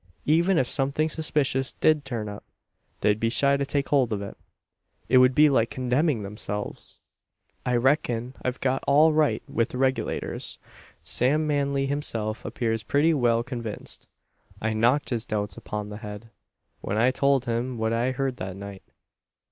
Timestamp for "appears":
12.45-12.81